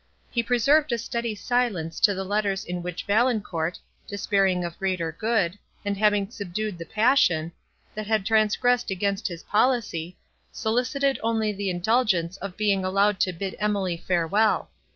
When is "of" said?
4.65-4.79, 12.37-12.57